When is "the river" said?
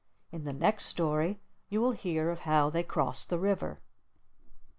3.29-3.81